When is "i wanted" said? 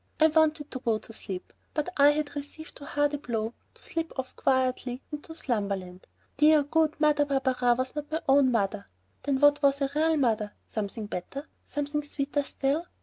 0.19-0.71